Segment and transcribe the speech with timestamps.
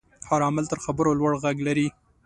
[0.29, 1.87] هر عمل تر خبرو لوړ غږ لري.